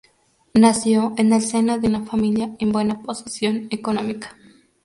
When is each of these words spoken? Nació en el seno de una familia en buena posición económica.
Nació 0.55 1.13
en 1.17 1.31
el 1.31 1.43
seno 1.43 1.77
de 1.77 1.87
una 1.87 2.01
familia 2.07 2.55
en 2.57 2.71
buena 2.71 3.03
posición 3.03 3.67
económica. 3.69 4.35